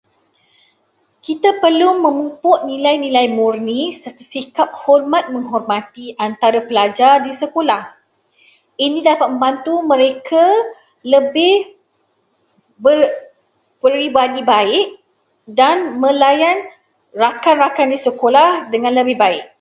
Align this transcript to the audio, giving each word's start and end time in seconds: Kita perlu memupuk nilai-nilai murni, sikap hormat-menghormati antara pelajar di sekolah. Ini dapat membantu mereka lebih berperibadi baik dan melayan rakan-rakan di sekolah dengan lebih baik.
Kita 1.25 1.49
perlu 1.63 1.89
memupuk 2.05 2.57
nilai-nilai 2.69 3.27
murni, 3.39 3.81
sikap 4.33 4.69
hormat-menghormati 4.83 6.05
antara 6.27 6.59
pelajar 6.69 7.13
di 7.25 7.29
sekolah. 7.41 7.83
Ini 8.85 8.99
dapat 9.09 9.27
membantu 9.33 9.73
mereka 9.91 10.43
lebih 11.13 11.53
berperibadi 12.85 14.41
baik 14.53 14.87
dan 15.59 15.77
melayan 16.03 16.57
rakan-rakan 17.23 17.87
di 17.93 17.99
sekolah 18.07 18.49
dengan 18.73 18.93
lebih 18.99 19.17
baik. 19.23 19.45